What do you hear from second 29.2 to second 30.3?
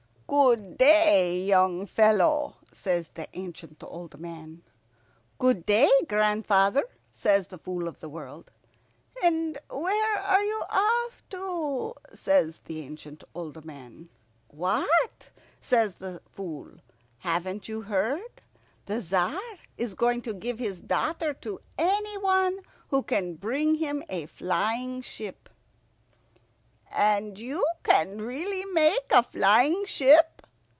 flying ship?"